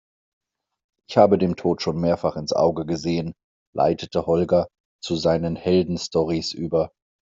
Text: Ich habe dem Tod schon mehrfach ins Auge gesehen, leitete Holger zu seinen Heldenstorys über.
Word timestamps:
Ich 1.07 1.17
habe 1.17 1.37
dem 1.37 1.55
Tod 1.55 1.83
schon 1.83 1.99
mehrfach 2.01 2.35
ins 2.35 2.53
Auge 2.53 2.87
gesehen, 2.87 3.33
leitete 3.75 4.25
Holger 4.25 4.67
zu 4.99 5.15
seinen 5.15 5.55
Heldenstorys 5.55 6.53
über. 6.53 6.89